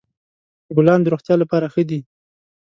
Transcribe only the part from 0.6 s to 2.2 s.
ګلان د روغتیا لپاره ښه دي.